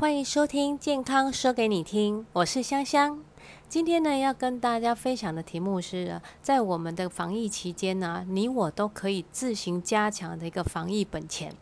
[0.00, 3.22] 欢迎收听《健康说给你听》，我是香香。
[3.68, 11.54] 今天呢，要跟大家分享的题目是，在我们的防疫期间呢，你我都可以自行加强的一个防疫本钱。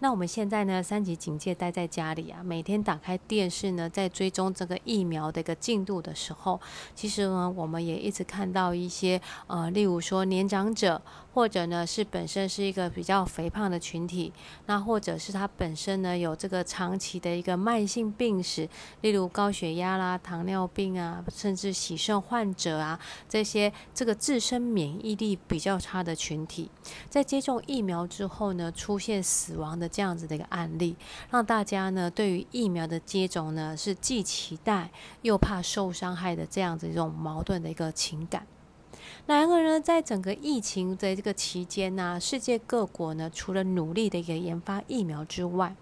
[0.00, 6.58] 那我们现在呢，三级警戒，待在家里啊，每天打开电视呢，在追踪这个疫苗的一个进度的时候，
[6.94, 11.00] 其实呢，我们也一直看到一些呃，例如说年长者。
[11.32, 14.32] 或者呢是本身是一个比较肥胖的群体，
[14.66, 18.68] 那或者是他本身呢有这个长期的一个慢性病史，
[19.02, 22.98] 例如高血压啦、糖尿病啊，甚至洗肾患者啊，
[23.28, 26.68] 这些这个自身免疫力比较差的群体，
[27.08, 30.96] 在接种疫苗之后呢，出现死亡的这样子的一个案例，
[31.30, 34.90] 让大家呢对于疫苗的接种呢是既期待
[35.22, 38.46] 又怕受伤害的这样子一种矛盾的一个情感。
[39.26, 45.74] 然而呢，在整个疫情的这个期间呢，世界各国呢，除了努力的一个研发疫苗之外，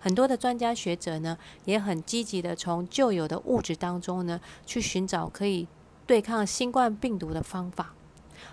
[0.00, 5.66] 很多的专家学者呢，也很积极的从旧有的物质当中呢，去寻找可以
[6.06, 7.94] 对抗新冠病毒的方法。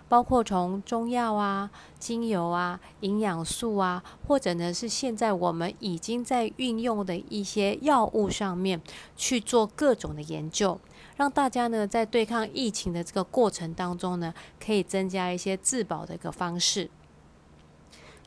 [0.07, 8.81] 包括从中药啊、精油啊、营养素啊，或者呢是现在我们已经在运用的一些药物上面
[9.15, 10.79] 去做各种的研究，
[11.15, 16.89] 让大家呢在对抗疫情的这个过程当中呢，可以增加一些自保的一个方式。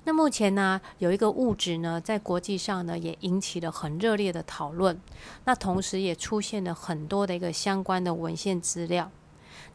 [0.06, 5.00] 那目前呢，有一个物质呢，在国际上呢也引起了很热烈的讨论，
[5.46, 9.10] 那同时也出现了很多的一个相关的文献资料。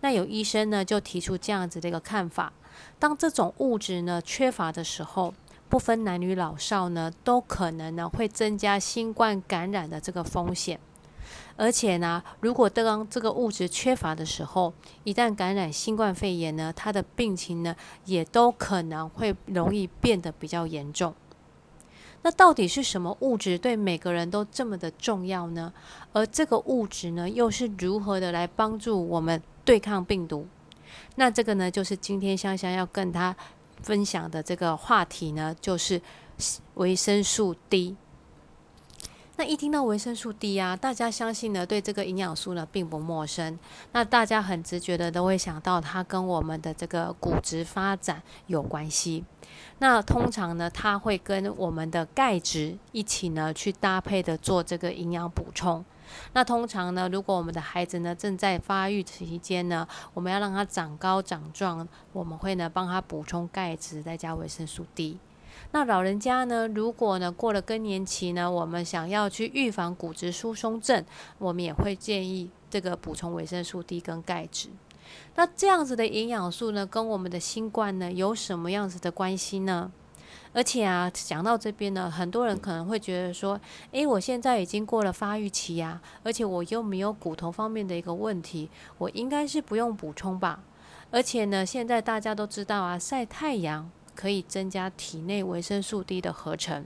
[0.02, 2.54] 那有医生呢，就提出这样子的一个看法：
[2.98, 5.34] 当这种物质呢缺乏的时候，
[5.68, 10.80] 不分男女老少呢，都可能呢会增加新冠感染的这个风险。
[11.58, 21.14] 而且呢，如果当这个物质缺乏的时候，一旦感染新冠肺炎呢，他的病情呢也都可能会容易变得比较严重。
[22.22, 25.72] 那到底是什么物质对每个人都这么的重要呢？
[26.12, 30.46] 而这个物质呢，又是如何的来帮助我们对抗病毒？
[31.16, 33.36] 那这个呢，就是今天香香要跟他
[33.82, 36.02] 分享的这个话题呢，就是
[36.76, 37.96] 维生素 D。
[39.40, 43.58] 那一听到维生素 D 啊，大家相信呢，对这个营养素呢并不陌生。
[43.94, 49.24] 那大家很直觉的都会想到，它跟我们的这个骨质发展有关系。
[49.78, 55.86] 那通常呢，它会跟我们的钙质一起呢去搭配的做这个营养补充。
[56.34, 65.18] 那通常呢，如果我们的孩子呢正在发育期间呢，我们要让他长高长壮，我们会呢帮他补充钙质，再加维生素 D。
[65.72, 66.68] 那老人家呢？
[66.68, 71.06] 如果呢过了更年期呢，我们想要去预防骨质疏松症，
[71.38, 74.70] 我们也会建议这个补充维生素 D 跟钙质。
[75.36, 79.92] 那这样子的营养素呢，跟我们的新冠呢有什么样子的关系呢？
[80.54, 90.64] 而且啊，讲到这边呢，很多人可能会觉得说，诶，我现在已经过了发育期呀，而且我又没有骨头方面的一个问题，我应该是不用补充吧？
[91.12, 93.92] 而且呢，现在大家都知道啊，晒太阳。
[94.20, 96.86] 可以增加体内维生素 D 的合成，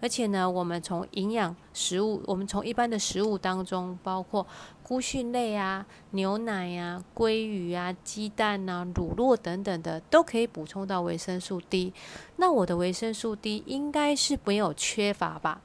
[0.00, 4.46] 而且呢，我们从营养食物，我们从一般的食物当中，包括
[4.82, 11.92] 菇蕈类啊、牛奶呀、鲑鱼啊、鸡蛋啊、乳酪等等的，都可以补充到维生素 D。
[12.36, 15.60] 那我的维生素 D 应该是没有缺乏吧？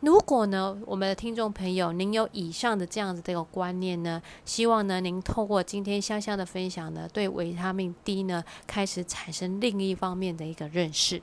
[0.00, 11.22] 如果呢，我们的听众朋友，您有以上的这样子的一个观念呢，希望呢，您透过今天香香的分享呢，对维他命 D 呢，开始产生另一方面的一个认识。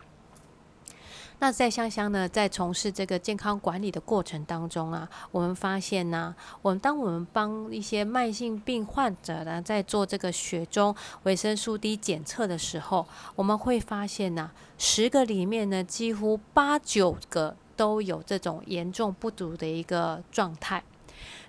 [1.37, 17.55] 那在香香呢，在从事这个健康管理的过程当中啊，我们发现呢，我们当我们帮一些慢性病患者呢，在做这个血中维生素 D 检测的时候，我们会发现呢，十个里面呢，几乎八九个。
[17.75, 20.83] 都有这种严重不足的一个状态。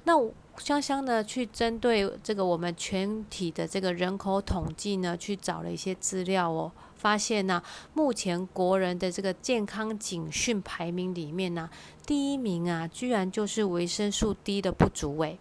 [0.05, 0.13] 那
[0.59, 7.63] 香香呢，去针对这个我们全体的这个人口统计呢，去找了一些资料哦，发现呢，
[7.93, 11.69] 目前国人的这个健康警讯排名里面呢，
[12.07, 15.39] 第一名啊，居然就是维生素 D 的不足诶，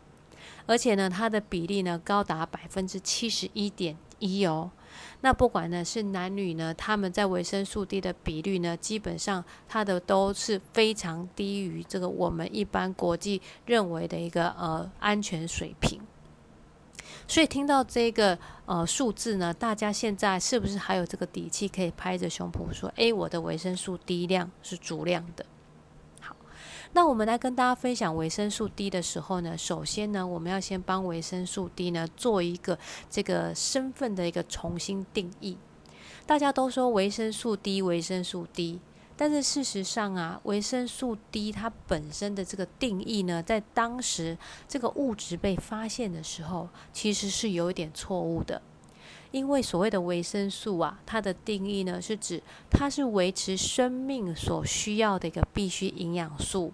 [0.65, 4.71] 而且呢，它的比例呢，高达百分之七十一点一哦。
[5.21, 16.01] 那不管呢是男女呢，他们在维生素 D 的比率呢，基本上它的都是非常低于这个我们一般国际认为的一个呃安全水平。
[17.27, 25.45] 所以听到这个呃数字呢，大家现在是不是还有这个底气可以拍着胸脯说，诶，我的维生素 D 量是足量的？
[26.95, 32.77] 那我们来跟大家分享维生素 D 的时候呢，首先呢，我们要先帮维生素 D 呢做一个
[33.09, 35.57] 这个身份的一个重新定义。
[36.27, 38.79] 大家都说维生素 D，维生素 D，
[39.17, 44.37] 但是事实上啊，维生素 D 它本身的这个定义呢，在当时
[44.67, 48.61] 这个物质被发现的时候，其实是有一点错误的。
[49.31, 56.71] 因为所谓的维生素啊，它的定义呢是指它是维持生命所需要的一个必需营养素，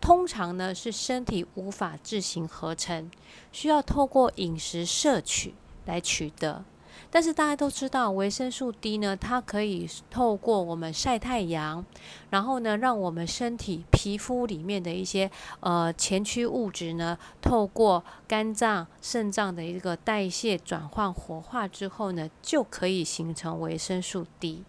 [0.00, 3.10] 通常呢是身体无法自行合成，
[3.52, 5.54] 需要透过饮食摄取
[5.86, 6.64] 来取得。
[7.10, 11.84] 但是大家都知道，维生素 D 呢，它可以透过我们晒太阳，
[12.28, 15.30] 然后呢，让我们身体皮肤里面的一些
[15.60, 24.64] 呃前驱物质呢，透过肝脏、肾脏的一个代谢转换活化之后呢，就可以形成维生素 D。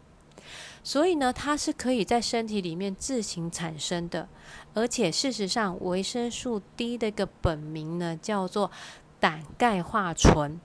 [0.83, 4.27] 所以呢，它是可以在身体里面自行产生的，
[4.73, 8.71] 而且事实上，维生素 D 的一个本名呢，叫做
[9.19, 10.59] 胆钙化醇。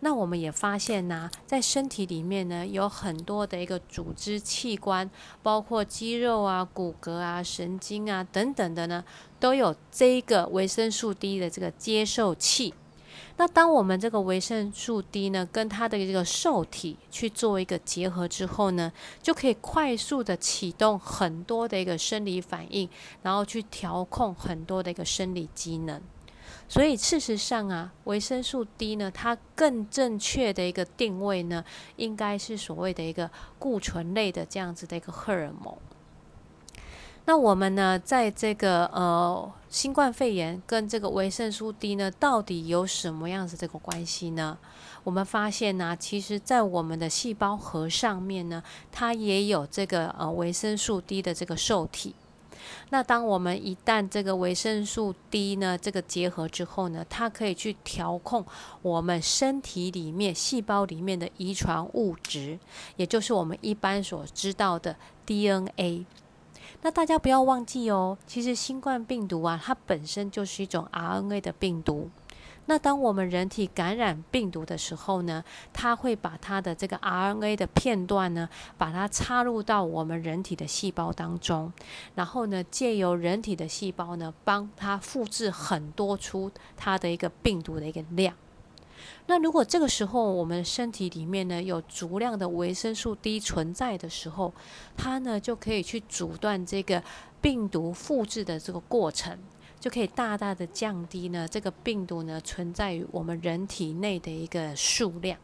[0.00, 5.10] 那我们也发现呢，在身体里面呢，有很多的一个组织器官，
[5.42, 9.04] 包括肌肉啊、骨骼啊、神经啊等等的呢，
[9.40, 12.74] 都有这个维生素 D 的这个接受器。
[13.38, 18.92] 那当我们这个维生素 D 呢，跟它的这个受体去做一个结合之后呢，
[19.22, 22.88] 就可以快速的启动很多的一个生理反应，
[23.22, 26.02] 然后去调控很多的一个生理机能。
[26.68, 31.64] 所以事实上啊，维生素 D 呢，它更正确的一个定位呢，
[31.94, 35.78] 应该是所谓的一个固醇类的这样子的一个荷尔蒙。
[37.28, 44.56] 那我们呢，在这个呃新冠肺炎跟这个维生素 D 呢，到底有什么样子这个关系呢？
[45.04, 52.14] 我们发现呢，其实在我们的细胞核上面呢，它也有这个呃维生素 D 的这个受体。
[52.88, 58.42] 那当我们一旦这个维生素 D 呢，这个结合之后呢，它可以去调控
[58.80, 62.58] 我们身体里面细胞里面的遗传物质，
[62.96, 64.96] 也就是我们一般所知道的
[65.26, 66.06] DNA。
[66.82, 72.08] 那大家不要忘记哦，其实新冠病毒啊，它本身就是一种 RNA 的病毒。
[72.66, 75.42] 那当我们人体感染病毒的时候呢，
[75.72, 81.72] 它会把它的这个 RNA 的片段呢，把它插入到我们人体的细胞当中，
[82.14, 88.34] 然后呢，借由人体的细胞呢，帮它复制很多出它的一个病毒的一个量。
[89.28, 94.52] 那如果这个时候我们身体里面呢有足量的维生素 D 存在的时候，
[94.96, 97.02] 它呢就可以去阻断这个
[97.40, 99.38] 病毒复制的这个过程。
[99.80, 105.38] 就可以大大的降低呢这个病毒呢存在于我们人体内的一个数量。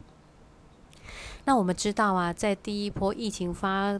[1.44, 3.96] 那我们知道啊，在第一波疫情发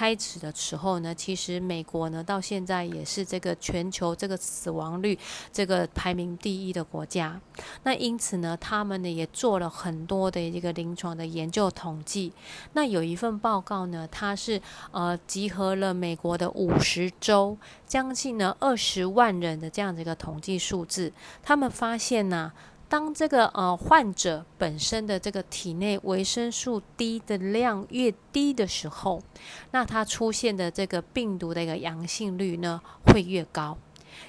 [0.00, 5.18] 开始的时候呢，其实美国呢到现在也是这个全球这个死亡率
[5.52, 7.38] 这个排名第一的国家。
[7.82, 12.32] 那因此呢，他们呢也做了很多的一个临床的研究统计。
[12.72, 14.58] 那有一份报告呢，它是
[14.90, 17.54] 呃集合了美国的五十州
[17.86, 21.12] 将近呢二十万人的这样的一个统计数字。
[21.42, 22.50] 他们发现呢。
[22.90, 29.22] 当这个呃患者本身的这个体内维生素 D 的量越低的时候，
[29.70, 33.78] 那它出现的这个病毒的一个阳性率呢会越高，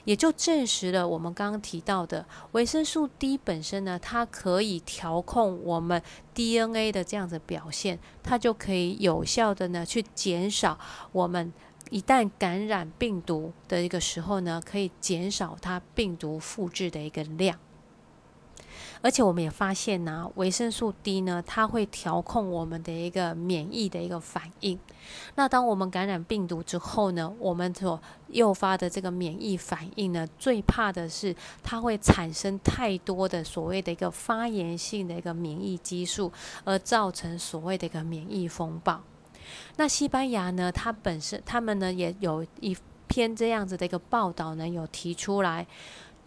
[0.06, 6.00] 也就证实了我们刚刚提到的维生素 D 本身呢，它可以调控我们
[6.36, 10.80] DNA 的这样子表现，它就可以有效的呢去减少
[11.12, 11.52] 我们
[11.90, 17.58] 一旦感染病毒的一个时候呢，可以减少它病毒复制的一个量。
[19.02, 24.78] 而且我们也发现呢，维生素 D 呢，它会调控我们的一个免疫的一个反应。
[25.36, 36.32] 那当我们感染病毒之后呢，我们所诱发的这个免疫反应呢，最怕的是它会产生太多的所谓的一个发炎性的一个免疫激素，
[36.64, 39.02] 而造成所谓的一个免疫风暴。
[39.78, 42.78] 那西班牙呢，它本身他们呢也有一
[43.08, 45.66] 篇这样子的一个报道呢，有提出来。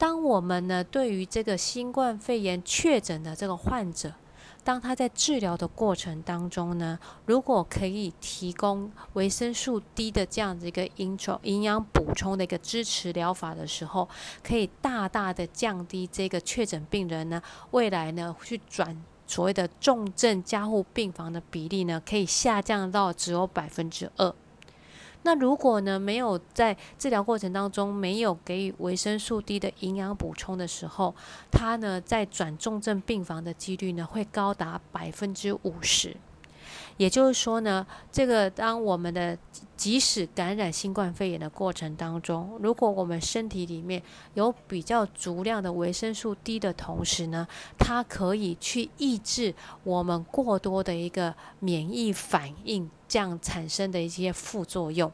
[0.05, 4.13] 当我们呢，对于这个新冠肺炎确诊的这个患者，
[4.63, 14.07] 当他在治疗的过程当中呢，如果可以提供维生素 D 的这样子一个营养营养补充的一个支持疗法的时候，
[14.43, 24.35] 可以大大的降低这个确诊病人呢，未来呢去转所谓的重症加护病房的比例呢，可以下降到只有百分之二。
[25.25, 31.15] 那如果呢，没有在治疗过程当中没有给予维生素 D 的营养补充的时候，
[31.51, 36.17] 它呢在转重症病房的几率呢会高达百分之五十。
[36.97, 39.37] 也就是说呢，这个当我们的
[39.77, 44.01] 即使感染新冠肺炎的过程当中，如果我们身体里面
[44.35, 47.47] 有比较足量的维生素 D 的同时呢，
[47.79, 55.11] 它可以去抑制我们过多的一个免疫反应这样产生的一些副作用。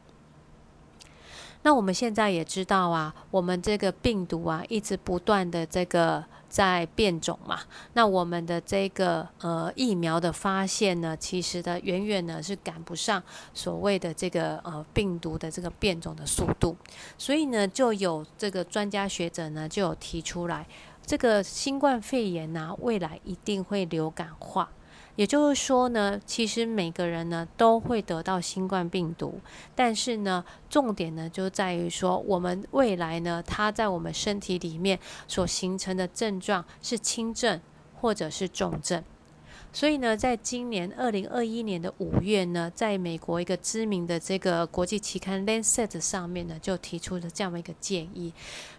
[1.63, 7.59] 那我们现在也知道啊，我们这个病毒啊，一直不断的这个在变种嘛。
[7.93, 13.21] 那我们的这个呃疫苗的发现呢，其实的远远呢是赶不上
[13.53, 16.75] 所谓的这个呃病毒的这个变种的速度。
[17.17, 20.65] 所以呢，就有这个专家学者呢就有提出来，
[21.05, 24.67] 这个新冠肺炎呢，未来一定会流感化。
[25.15, 29.39] 也就是说呢，其实每个人呢都会得到新冠病毒，
[29.75, 37.59] 但是呢，重点呢就在于说，我们未来呢，它在我们身体里面所形成的症状是轻症
[37.99, 39.03] 或者是重症。
[39.73, 48.33] 所以呢，在今年二零二一年的五月呢，在美国一个知名的这个国际期刊《Lancet》上面呢，就提出了这样的一个建议：，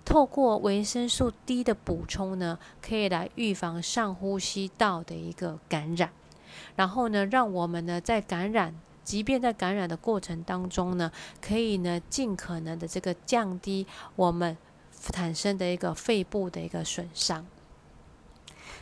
[0.04, 6.10] 透过维生素 D 的补充呢，可以来预防上呼吸道的一个感染。
[6.76, 8.74] 然后呢，让我们呢在感染，
[9.04, 11.10] 即便在感染的过程当中呢，
[11.40, 13.86] 可以呢尽可能的这个降低
[14.16, 14.56] 我们
[15.10, 17.46] 产生的一个肺部的一个损伤。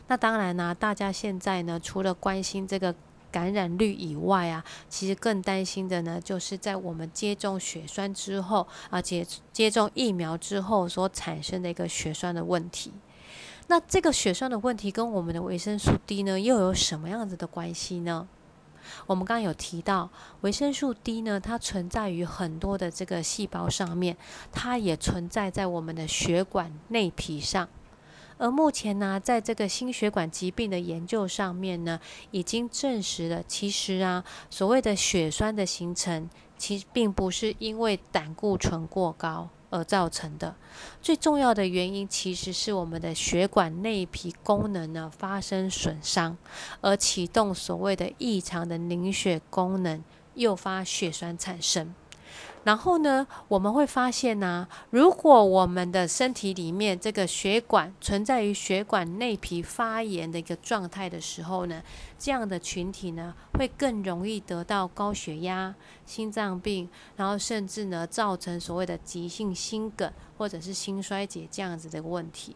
[0.06, 2.94] 那当然呢，大家现在呢除了关心这个
[3.30, 12.92] 感染率以外啊，其实更担心的呢，就是在我们接种血栓之后，而且接种疫苗之后所产生的一个血栓的问题。
[13.70, 18.26] 那这个血栓的问题跟我们的维生素 D 呢，又有什么样子的关系呢？
[19.06, 20.10] 我们刚刚有提到，
[20.40, 24.16] 维生素 D 呢，它存在于很多的这个细胞上面，
[24.50, 27.68] 它也存在在我们的血管内皮上。
[28.38, 32.00] 而目前呢，在这个心血管疾病的研究上面呢，
[32.32, 39.48] 已经证实了，其实啊，所谓的血栓的形成，其实并不是因为胆固醇过高。
[39.70, 40.54] 而造成的
[41.00, 46.36] 最重要的原因，其实是我们的血管内皮功能呢发生损伤，
[46.80, 51.94] 而启动所谓的异常的凝血功能，诱发血栓产生。
[52.64, 61.82] 然后呢，我们会发现呢，如果我们的身体里面这个血管存在于血管内皮发炎的一个状态的时候呢，
[62.18, 65.74] 这样的群体呢，会更容易得到高血压、
[66.04, 66.86] 心脏病，
[67.16, 72.54] 然后甚至呢，造成所谓的急性心梗或者是心衰竭这样子的问题。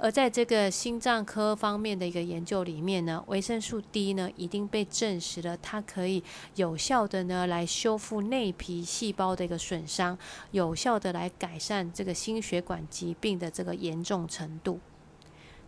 [0.00, 6.22] 而在这个心脏科方面的一个研究里面呢，维生素 D 呢已经被证实了，它可以
[6.54, 10.16] 有效的呢来修复内皮细胞的一个损伤，
[10.52, 14.78] 有效的来改善这个心血管疾病的这个严重程度。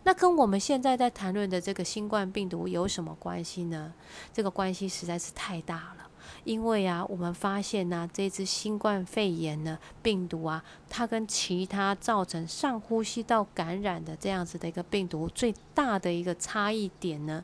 [0.03, 3.93] 那跟我们现在在谈论的这个新冠病毒有什么关系呢？
[4.33, 6.07] 这个关系实在是太大了。
[6.43, 17.43] 因为啊，我们发现呢，这支新冠肺炎呢病毒啊，它跟其他造成上呼吸道感染的这样子的一个病毒最大的一个差异点呢，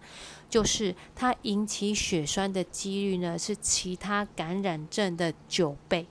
[0.50, 6.06] 就是它引起血栓的几率呢是其他感染症的九倍。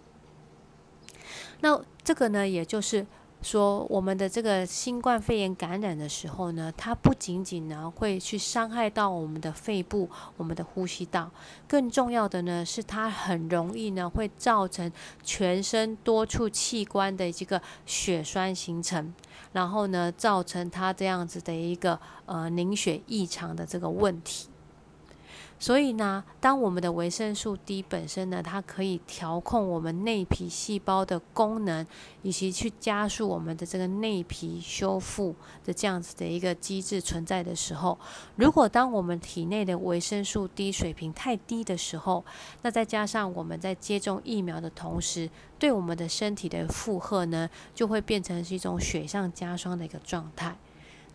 [1.61, 3.07] 那这个呢，也就是。
[3.47, 11.31] 说我们的这个新冠肺炎感染的时候呢，它不仅仅呢会去伤害到我们的肺部、我们的呼吸道，
[11.69, 14.91] 更重要的呢是它很容易呢会造成
[15.23, 19.15] 全身多处器官的这个血栓形成，
[19.53, 24.49] 然后呢造成它这样子的一个呃凝血异常的这个问题。
[25.59, 31.87] 所以呢，当我们的维生素 D 本身呢，它可以调控我们内皮细胞的功能，
[32.23, 35.35] 以及去加速我们的这个内皮修复
[35.65, 37.99] 的这样子的一个机制存在的时候，
[38.37, 42.23] 如果当我们体内的维生素 D 水平太低的时候，
[42.61, 50.55] 那再加上我们在接种疫苗的同时，对我们的身体的负荷呢，就会变成是一种雪上加霜的一个状态。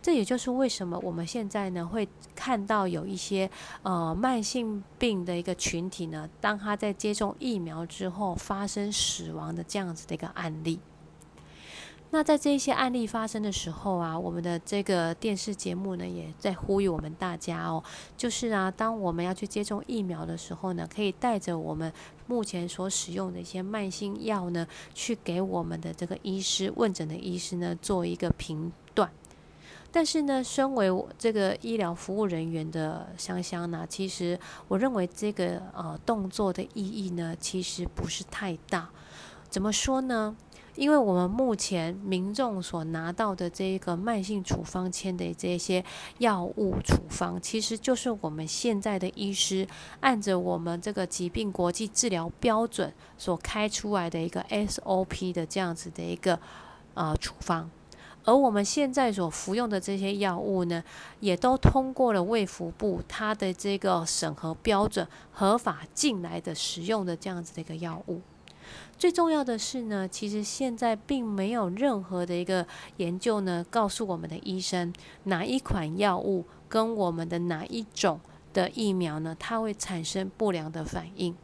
[0.02, 3.48] 这也就是为什么我们现在呢会看到有一些
[3.84, 10.80] 呃慢性病的一个群体呢，当他在接种疫苗之后发生死亡的这样子的一个案例。
[12.14, 17.82] 那在这些案例发生的时候啊，我们的这个电视节目呢也在呼吁我们大家哦，
[18.18, 21.90] 就是啊，当我们要去接种疫苗的时候呢，可以带着我们
[22.26, 29.10] 目前所使用的一些慢性药呢，去给我们的这个医师问诊的医师呢做一个评断。
[29.92, 38.88] 但是呢，身为这个医疗服务人员的香香呢，其实我认为这个呃动作的意义呢，其实不是太大。
[39.50, 40.34] 怎么说呢？
[40.74, 45.84] 因为我们目前民众所拿到的这一个慢性处方签的这些
[46.16, 49.68] 药物处方，其实就是我们现在的医师
[50.00, 56.40] 按着我们这个疾病国际治疗标准所开出来的一个 SOP 的这样子的一个
[56.94, 57.70] 呃处方。
[58.24, 60.84] 而我们现在所服用的这些药物呢，
[61.20, 68.20] 也都通过了卫福部它的这个审核标准，合法进来的使用的这样子的一个药物。
[68.96, 72.64] 最重要的是呢，其实现在并没有任何的一个
[72.98, 74.92] 研究呢，告诉我们的医生
[75.24, 78.20] 哪一款药物跟我们的哪一种
[78.52, 81.34] 的疫苗呢，它会产生不良的反应。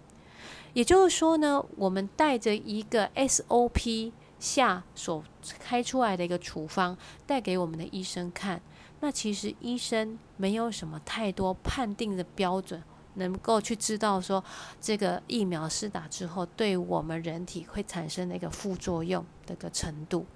[0.75, 4.13] 也就是说呢，我们带着一个 SOP。
[4.39, 5.23] 下所
[5.59, 8.61] 开出来的一个处方带给我们的医生看，
[9.01, 12.83] 那其实医生没有什么太多判定的标准，
[13.15, 14.43] 能够去知道说
[14.81, 20.27] 这个疫苗施打之后对我们人体会产生的一个副作用的个程度。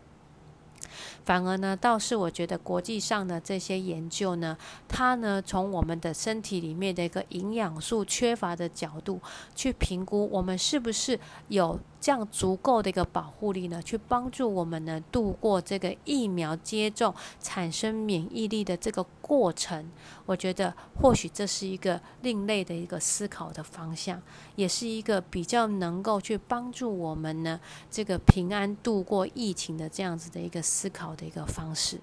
[1.25, 4.57] 反而呢，倒是我觉得国际上的这些研究呢，
[4.89, 9.21] 它呢从我们的身体里面的一个营养素缺乏的角度
[9.55, 11.79] 去评估，我们是不是有。
[12.03, 19.89] 这样足够的一个保护力呢，去帮助我们呢度过这个疫苗接种产生免疫力的这个过程。
[20.27, 24.21] 我觉得或许这是一个另类的一个思考的方向，
[24.57, 32.01] 也是一个比较能够去帮助我们呢这个平安度过疫情的这样子的一个思考的一个方式。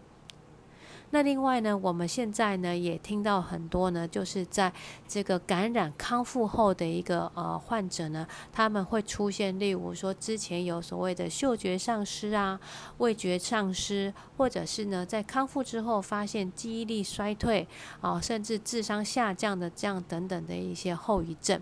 [1.12, 4.72] 那另外呢，我们现在呢也听到很多呢，就是在
[5.08, 12.60] 这个感染康复后的一个呃患者呢，他们会出现，例如说之前有所谓的嗅觉丧失啊、
[13.00, 17.68] 味觉丧失，或者是呢在康复之后发现记忆力衰退
[18.02, 21.60] 啊，甚至智商下降的这样等等的一些后遗症。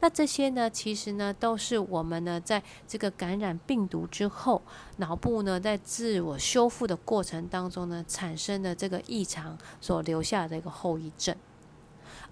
[0.00, 4.62] 那这些呢，其实呢，都是我们呢，在这个感染病毒之后，
[4.96, 11.34] 脑部呢，在自我修复的过程当中呢，产生的这个异常所留下的一个后遗症。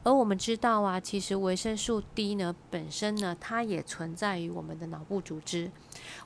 [0.03, 5.71] 而我们知道啊，其实维生素 D 呢，本身呢，它也存在于我们的脑部组织。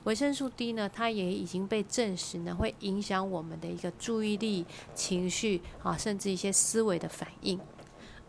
[0.03, 7.57] 维生素 D 呢，它也已经被证实呢，会影响我们的一个注意力、情绪啊，甚至一些思维的反应。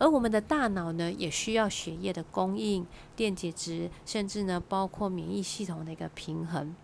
[0.00, 6.74] 而我们的大脑呢，也需要血液的供应、电解质，甚至呢，包括免疫系统的一个平衡。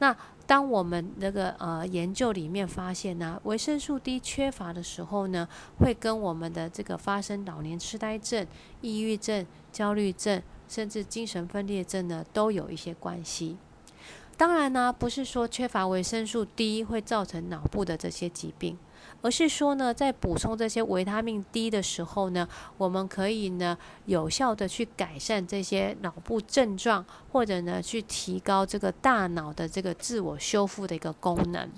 [0.00, 0.14] 那
[0.46, 8.46] 当我们那个呃研究里面发现呢，维生素 D 缺乏的时候呢，会跟我们的这个发生老年痴呆症、
[8.82, 13.56] 抑郁症、焦虑症，甚至精神分裂症呢，都有一些关系。
[14.36, 18.76] 当然呢，不是说缺乏维生素 D 会造成脑部的这些疾病。
[19.20, 23.76] 而是说呢，在补充这些维他命 D 的时候呢，我们可以呢
[24.06, 31.68] 有效的去改善这些脑部症状，或者呢去提高这个大脑的这个自我修复的一个功能。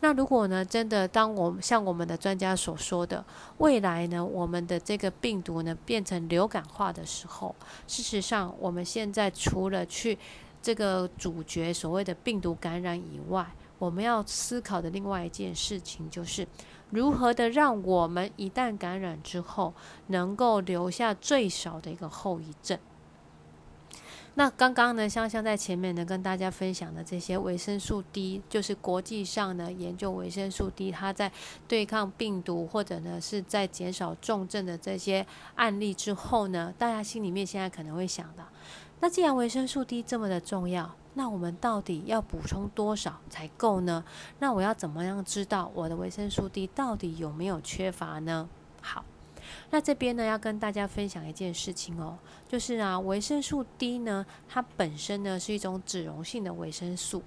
[0.00, 3.24] 那如果呢真的当我像我们的专家所说的，
[3.58, 7.54] 未来呢我们的这个病毒呢变成流感化的时候，
[7.86, 10.16] 事实上我们现在除了去
[10.62, 13.46] 这个主角所谓的病毒感染以外，
[13.78, 16.46] 我们要思考的另外一件事情，就是
[16.90, 19.74] 如何的让我们一旦感染之后，
[20.08, 22.78] 能够留下最少的一个后遗症。
[24.34, 31.32] 那刚刚呢，香香在前面呢跟大家分享的这些维生素 D，就是国际上呢研究维生素 D，它在
[31.66, 38.44] 对抗病毒或者呢是在减少重症的这些案例之后呢，大家心里面现在可能会想到，
[39.00, 44.04] 那既然维生素 D 这么的重要，那我们到底要补充多少才够呢？
[44.38, 48.48] 那我要怎么样知道我的维生素 D 到底有没有缺乏呢？
[48.80, 49.04] 好，
[49.70, 52.16] 那这边呢要跟大家分享一件事情哦，
[52.48, 57.22] 就是啊，维生素 D 呢，它本身呢是一种脂溶性的维生素，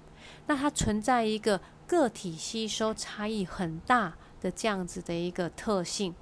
[0.46, 4.14] 那它存在一个个体吸收差异很大。
[4.42, 6.12] 的这样子的一个特性，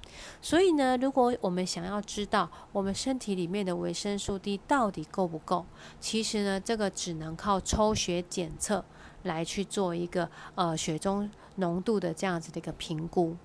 [0.41, 5.65] 所以呢，如果我们想要知道我们身体里面的维生素 D 到底够不够，
[5.99, 8.85] 其实呢，这个只能靠抽血检测
[9.23, 13.35] 来去做一个呃血中浓度的这样子的一个评估。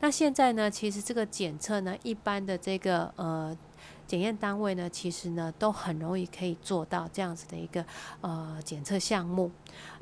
[0.00, 3.56] 那现在呢，其实这个检测呢，一般的这个呃。
[4.06, 7.84] 检验单位呢，其实呢都很容易可以做到这样子的一个
[8.20, 9.50] 呃检测项目。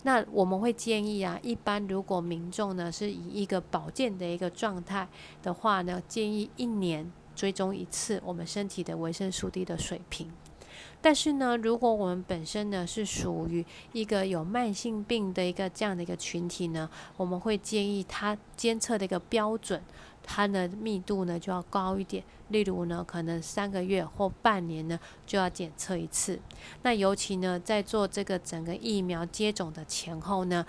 [0.03, 5.09] 那我们会建议啊，一般如果民众呢是以一个保健的一个状态
[5.43, 10.31] 的话呢，建议一年追踪一次我们身体的维生素 D 的水平。
[11.03, 13.63] 但是呢，如果我们本身呢是属于
[13.93, 19.83] 一个有慢性病的一个这样的一个群体呢，我们会建议他监测的一个标准，
[20.23, 22.23] 它的密度呢就要高一点。
[22.49, 26.39] 例如呢，可能三个月或半年呢就要检测一次。
[26.83, 30.65] 那尤其呢，在做这个整个疫苗接种的前后呢，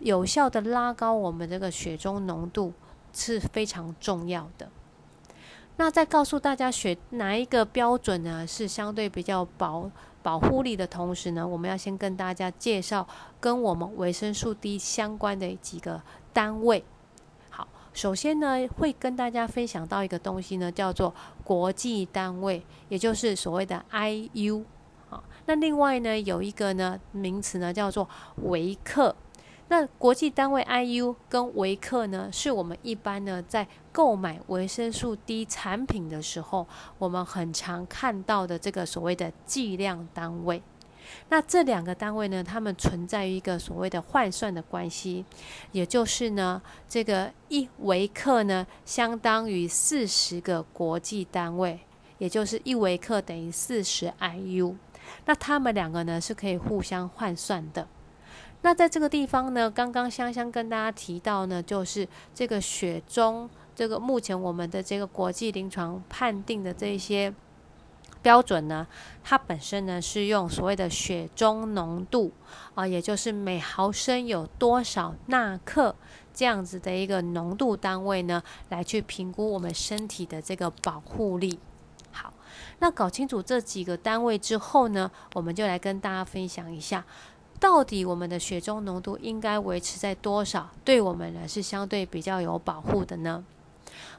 [0.00, 2.74] 有效的拉高我们这个血中浓度
[3.14, 4.68] 是非常重要的。
[5.76, 9.90] 那在告诉大家选哪一个标准呢是相对比较保
[10.22, 13.08] 保护力的同时呢，我们要先跟大家介绍
[13.40, 16.02] 跟我们维生素 D 相关的几个
[16.34, 16.84] 单位。
[17.48, 24.62] 好，首先呢会跟大家分享到一个东西呢，叫做国际单位，也就是所谓的 IU。
[25.08, 28.06] 好，那另外呢有一个呢名词呢叫做
[28.42, 29.16] 维克。
[29.70, 36.66] 那国际单位 IU 跟维克呢，是我们一般呢在购买维生素 D 产品的时候，
[36.98, 40.60] 我们很常看到的这个所谓的计量单位。
[41.28, 45.24] 那这两个单位呢，它们存在于一个所谓的换算的关系，
[45.70, 51.78] 也就是呢，这个一维克呢相当于四十个国际单位，
[52.18, 54.74] 也就是一维克等于四十 IU。
[55.26, 57.86] 那它们两个呢是可以互相换算的。
[58.62, 67.32] 那在这个地方呢，刚刚香香跟大家提到呢，就是这个血中这个目前我们的这个国际临床判定的这些
[68.20, 68.86] 标准呢，
[69.24, 72.32] 它本身呢是用所谓的血中浓度
[72.74, 75.96] 啊，也就是每毫升有多少纳克
[76.34, 81.58] 这样子的一个浓度单位呢，来去评估我们身体的这个保护力。
[82.12, 82.34] 好，
[82.80, 87.02] 那搞清楚这几个单位之后呢，我们就来跟大家分享一下。
[87.60, 93.44] 到底我们的血中浓度应该维持在多少，对我们呢是相对比较有保护的呢？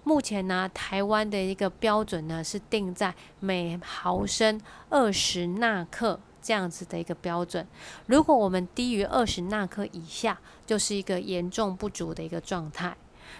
[0.03, 7.67] 目前呢，台湾的一个标准呢是定在每毫升二十纳克这样子的一个标准。
[8.05, 12.95] 如果我们低于二十纳克以下，就是一个严重不足的一个状态。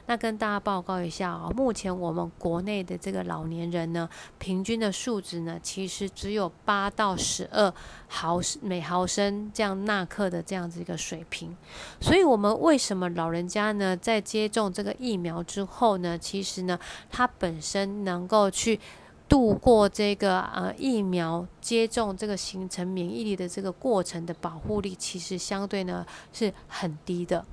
[0.05, 7.73] 那跟大家报告一下啊，目前我们国内的这个老年人呢，平均的数值呢，其实只有八到十二
[8.07, 11.55] 毫每毫升这样纳克的这样子一个水平。
[11.99, 18.79] 所以，我们为什么老人家呢，在接种这个疫苗之后呢，其实呢，他本身能够去
[19.27, 27.45] 度过这个呃疫苗接种这个形成免疫力的这个过程的保护力，其实相对呢是很低的。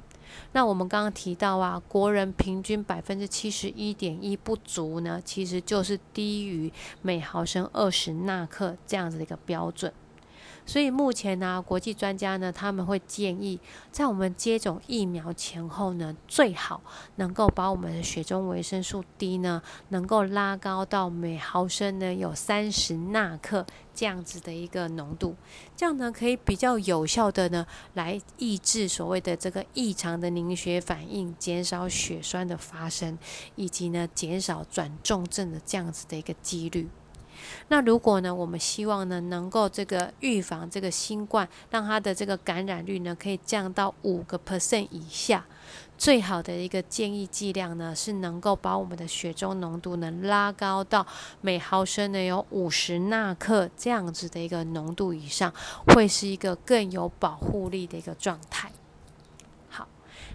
[0.52, 9.92] 那我们刚刚提到啊，国人平均百分之七十一点一不足呢，其实就是低于每毫升二十纳克这样子的一个标准。
[10.68, 13.58] 所以目前呢，国际专家呢，他们会建议，
[13.90, 16.82] 在我们接种疫苗前后呢，最好
[17.16, 25.34] 能够把我们的血中维生素 D 呢，能够拉高到每毫升呢有三十纳克这样子的一个浓度，
[25.74, 33.16] 这样呢可以比较有效的呢来抑制所谓的这个异常的凝血反应，减少血栓的发生，
[33.56, 36.90] 以及呢减少转重症的这样子的一个几率。
[37.68, 45.44] 那如果呢，我们希望呢，能够这个预防这个新冠，让它的这个感染率呢，可以降到五个 percent 以下，
[45.96, 51.06] 最好的一个建议剂量呢，是能够把我们的血中浓度呢拉高到
[51.40, 55.52] 每毫升呢有五十纳克这样子的一个浓度以上，
[55.86, 58.70] 会是一个更有保护力的一个状态。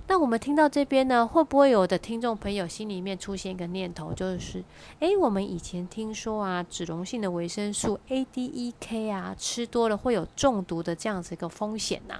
[0.08, 4.64] 那我们听到这边呢，会不会有的听众朋友心里面出现一个念头，就是，
[5.00, 12.20] 诶，我们以前听说啊，脂溶性的维生素 A、D、E、K 啊，吃多了会有中毒的这样子一个风险呐。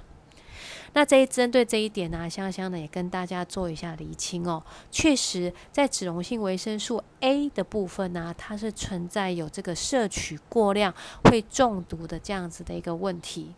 [0.94, 4.62] 那这一针对这一点呢，香香呢也跟大家做一下厘清哦。
[4.90, 10.94] 确实，在脂溶性维生素 A 的部分呢，它是存在有这个摄取过量
[11.24, 13.54] 会中毒的这样子的一个问题。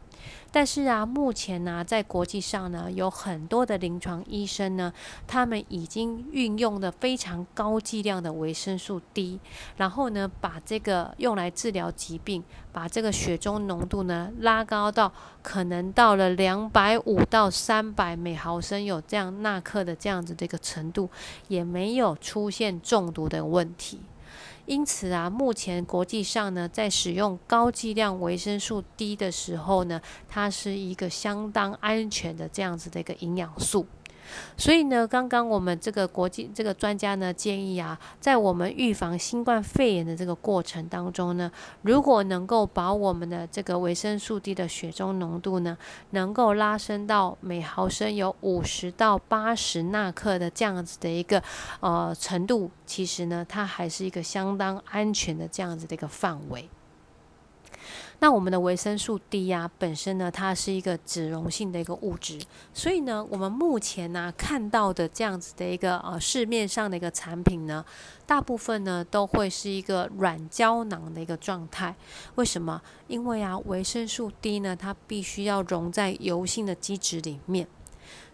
[0.50, 4.92] 但是啊，目前呢，在国际上呢，有很多的临床医生呢，
[5.26, 9.38] 他们已经运用了非常高剂量的维生素 D，
[9.76, 21.11] 然后呢，把这个用来治疗疾病，把这个血中浓度呢拉高到可能到了两百五到三百每毫升有这样纳克的这样子的一个程度，
[21.48, 24.00] 也没有出现中毒的问题。
[24.66, 33.87] 因此啊，目前国际上呢，在使用高剂量维生素 D 的时候呢，它是一个相当安全的这样子的一个营养素。
[34.56, 41.50] 所以呢，刚刚我们这个国际这个专家呢建议啊，在我们预防新冠肺炎的这个过程当中呢，
[41.82, 45.76] 如果能够把我们的这个维生素 D 的血中浓度呢，
[46.10, 51.42] 能够拉升到每毫升有五十到八十纳克的这样子的一个
[51.80, 56.68] 呃程度，其实呢，它还是一个相当安全的这样子的一个范围。
[58.18, 62.40] 那我们的维生素 D 呀，本身呢，它是一个脂溶性的一个物质，
[62.72, 67.85] 所以呢，我们目前呢看到的这样子的一个呃市面上的一个产品呢，
[68.24, 71.94] 大部分呢都会是一个软胶囊的一个状态。
[72.37, 72.81] 为什么？
[73.07, 77.68] 因为啊，维生素 D 呢，它必须要溶在油性的基质里面。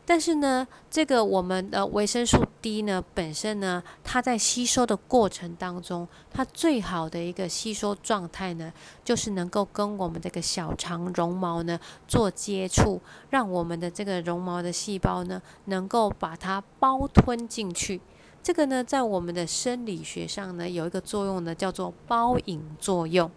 [0.05, 8.73] 但是呢，这个我们的维生素 D 呢，本身呢，它在吸收的过程当中，它最好的一个吸收状态呢，
[9.05, 18.01] 就是能够跟我们这个小肠绒毛呢做接触，让我们的这个绒毛的细胞呢，能够把它包吞进去。
[18.43, 23.31] 这个呢，在我们的生理学上呢，有一个作用呢，叫做包引作用。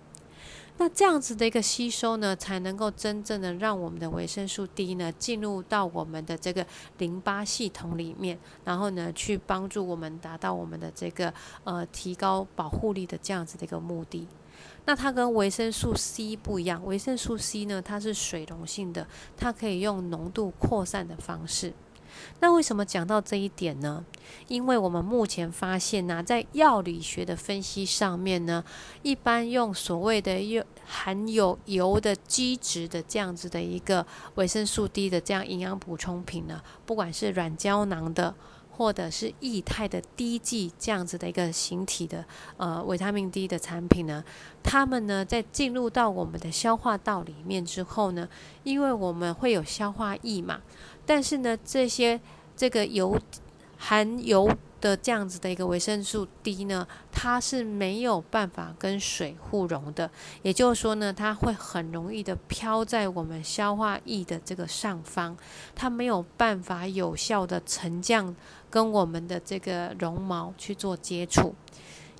[0.78, 11.34] 那这样子的一个吸收呢，才能够真正的让我们的维生素 D 呢进入到我们的这个淋巴系统里面，然后呢去帮助我们达到我们的这个
[11.64, 14.28] 呃提高保护力的这样子的一个目的。
[14.84, 19.08] 那它跟维生素 C 不一样，维生素 C 呢它是水溶性的，
[19.38, 21.74] 它可以用浓度扩散的方式。
[22.40, 24.06] 那为什么讲到这一点呢？
[24.48, 28.64] 因为我们目前发现呢，在药理学的分析上面呢，
[29.04, 38.34] 一般用所谓的有含有油的基质的这样子的一个维生素 D 的这样营养补充品呢，不管是软胶囊的，
[38.72, 42.26] 或者是液态的滴剂这样子的一个形体的
[42.58, 44.24] 呃维他命 D 的产品呢，
[44.64, 48.28] 它们呢在进入到我们的消化道里面之后呢，
[48.64, 50.62] 因为我们会有消化液嘛。
[51.06, 52.20] 但是呢，这些
[52.56, 53.20] 这个油
[53.78, 54.50] 含油
[54.82, 60.10] 的这样子的一个维生素 D 呢，它是没有办法跟水互溶的，
[60.42, 65.36] 也就是说呢，它会很容易的飘在我们消化液的这个上方，
[65.76, 68.36] 它没有办法有效的沉降
[68.70, 71.54] 跟我们的这个绒毛去做接触，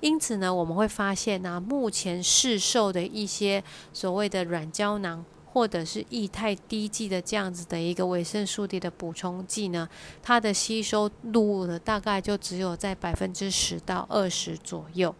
[0.00, 5.24] 因此呢，我们会发现呢，目前市售的一些所谓的软胶囊。
[5.56, 9.88] 或者是液态滴剂的这样子的一个维生素 D 的补充剂呢，
[10.22, 15.14] 它的吸收度呢大概就只有在百分之十到二十左右。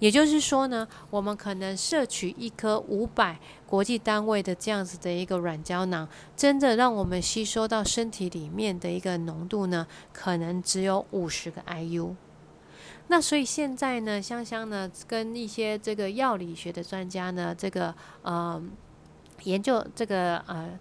[0.00, 12.16] 也就是说呢，我们可能摄取一颗五百国际单位的这样子的一个软胶囊，真的让我们吸收到身体里面的一个浓度呢，可能只有五十个 IU。
[13.06, 18.60] 那所以现在呢，香香呢跟一些这个药理学的专家呢，这个呃。
[19.44, 20.78] 研究这个呃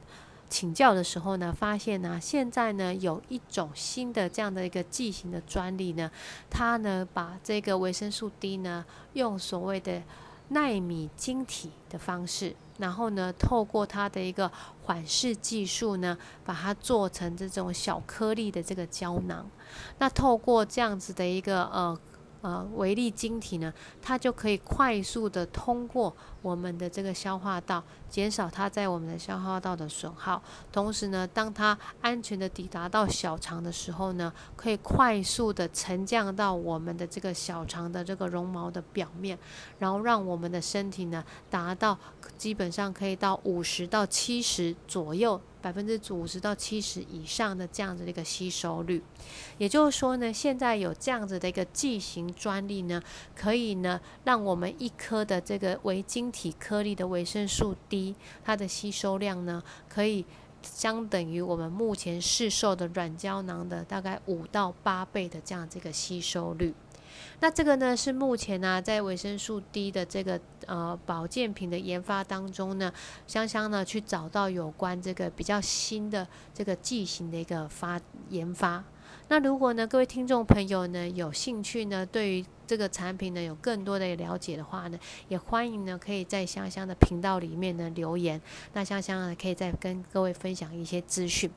[0.49, 6.09] 请教的时候呢，发现呢，现在呢有一种新的这样的一个剂型的专利呢，
[6.49, 10.01] 它呢把这个维生素 D 呢用所谓的
[10.49, 14.51] 纳米晶体的方式，然后呢透过它的一个
[14.83, 19.47] 缓释技术呢，把它做成这种小颗粒的这个胶囊。
[19.99, 21.99] 那透过这样子的一个呃。
[22.41, 30.41] 呃，微粒晶体呢，它就可以快速的通过我们的这个消化道，减少它在我们的消化道的损耗。
[30.71, 39.37] 同时呢，当它安全的抵达到小肠的时候呢，可以快速的沉降到我们的这个小肠的这个绒毛的表面，
[39.79, 41.97] 然后让我们的身体呢达到
[42.37, 45.39] 基本上可以到五十到七十左右。
[45.61, 49.03] 百分之五十到七十以上的这样子的一个吸收率，
[49.57, 53.03] 也就是说呢，现在有这样子的一个剂型专利呢，
[53.35, 60.25] 可以呢让我们一颗的这个微体颗粒的维生素 D，它的吸收量呢，可以
[60.61, 66.73] 相等于我们目前市售的软胶囊的大概五到八倍的这样这个吸收率。
[67.41, 72.93] 那这个呢，是目前呢，在维生素 D 的这个呃保健品的研发当中呢，
[73.27, 78.83] 香香呢去找到有关这个比较新的这个剂型的一个发研发。
[79.29, 88.41] 那如果呢，各位听众朋友呢有兴趣呢，对于这个产品呢有更多的了解的话呢，也欢迎呢可以在香香的频道里面呢留言。
[88.73, 91.49] 那香香呢可以再跟各位分享一些资讯。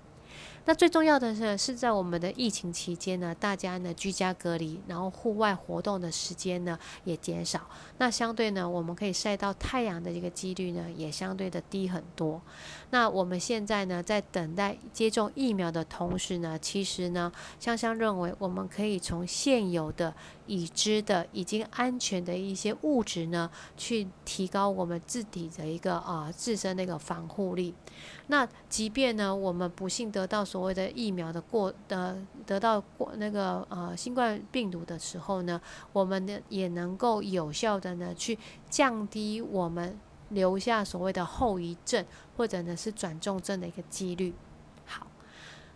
[0.64, 7.66] 那最重要的是，是在我们的疫情期间呢，大家呢居家隔离，然后户外活动的时间呢也减少，
[7.98, 12.40] 那相对呢，我们可以晒到太阳的一个几率呢也相对的低很多。
[12.92, 20.14] 那我们现在呢在等待接种疫苗的同时呢，其实呢，香香认为我们可以从现有的
[20.46, 27.72] 已知的已经安全的一些物质呢，去提高我们自己的一个啊自身的一个防护力。
[28.26, 35.58] 那即便呢，我们不幸得到所谓的疫苗的过的得到过那个呃新冠病毒的时候呢，
[35.94, 42.04] 我们呢也能够有效的呢去降低我们留下所谓的后遗症
[42.36, 44.32] 或者呢是转重症的一个几率。
[44.84, 45.06] 好，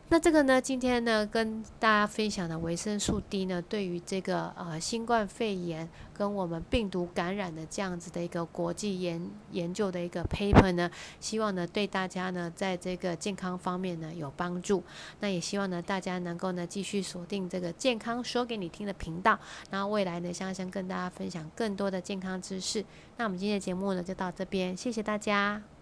[0.08, 14.82] 那这个呢，今天呢跟大家分享的维生素 D 呢，对于这个呃新冠肺炎跟我们病毒感染的这样子的一个国际研研究的一个 paper 呢，希望呢对大家呢在这个健康方面呢有帮助。
[15.20, 19.38] 那也希望呢大家能够呢继续锁定这个健康说给你听的频道，
[19.70, 22.84] 然后未来呢香香跟大家分享更多的健康知识。
[23.16, 25.75] 那我们今天的节目呢就到这边，谢谢大家。